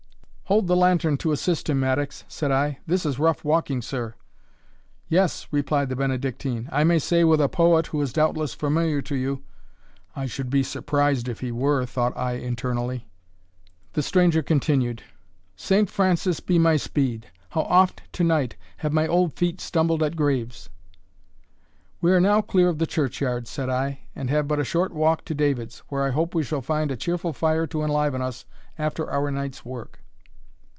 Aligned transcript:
"Hold 0.51 0.67
the 0.67 0.75
lantern 0.75 1.15
to 1.19 1.31
assist 1.31 1.69
him, 1.69 1.79
Mattocks," 1.79 2.25
said 2.27 2.51
I. 2.51 2.79
"This 2.85 3.05
is 3.05 3.17
rough 3.17 3.45
walking, 3.45 3.81
sir." 3.81 4.15
"Yes," 5.07 5.47
replied 5.49 5.87
the 5.87 5.95
Benedictine; 5.95 6.67
"I 6.73 6.83
may 6.83 6.99
say 6.99 7.23
with 7.23 7.39
a 7.39 7.47
poet, 7.47 7.87
who 7.87 8.01
is 8.01 8.11
doubtless 8.11 8.53
familiar 8.53 9.01
to 9.03 9.15
you" 9.15 9.43
I 10.13 10.25
should 10.25 10.49
be 10.49 10.61
surprised 10.61 11.29
if 11.29 11.39
he 11.39 11.53
were, 11.53 11.85
thought 11.85 12.11
I 12.17 12.33
internally. 12.33 13.07
The 13.93 14.03
stranger 14.03 14.43
continued: 14.43 15.01
"Saint 15.55 15.89
Francis 15.89 16.41
be 16.41 16.59
my 16.59 16.75
speed! 16.75 17.27
how 17.51 17.61
oft 17.61 18.01
to 18.11 18.23
night 18.25 18.57
Have 18.79 18.91
my 18.91 19.07
old 19.07 19.31
feet 19.35 19.61
stumbled 19.61 20.03
at 20.03 20.17
graves!" 20.17 20.69
"We 22.01 22.11
are 22.11 22.19
now 22.19 22.41
clear 22.41 22.67
of 22.67 22.77
the 22.77 22.85
churchyard," 22.85 23.47
said 23.47 23.69
I, 23.69 24.01
"and 24.13 24.29
have 24.29 24.49
but 24.49 24.59
a 24.59 24.65
short 24.65 24.91
walk 24.93 25.23
to 25.25 25.33
David's, 25.33 25.79
where 25.87 26.03
I 26.03 26.09
hope 26.09 26.35
we 26.35 26.43
shall 26.43 26.59
find 26.61 26.91
a 26.91 26.97
cheerful 26.97 27.31
fire 27.31 27.65
to 27.67 27.83
enliven 27.83 28.21
us 28.21 28.43
after 28.77 29.09
our 29.09 29.31
night's 29.31 29.63
work." 29.63 29.99